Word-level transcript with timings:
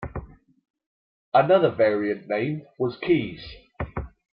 Another 1.31 1.69
variant 1.69 2.27
name 2.27 2.65
was 2.79 2.97
Keyes. 2.97 3.45